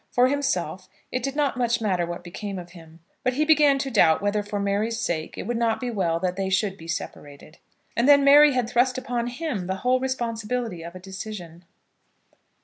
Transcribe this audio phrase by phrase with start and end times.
[0.09, 3.91] For himself it did not much matter what became of him; but he began to
[3.91, 7.59] doubt whether for Mary's sake it would not be well that they should be separated.
[7.95, 11.65] And then Mary had thrust upon him the whole responsibility of a decision!